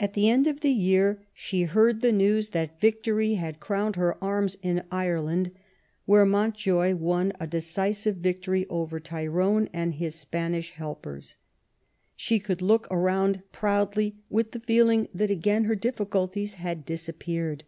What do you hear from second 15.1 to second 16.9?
that again her difficulties had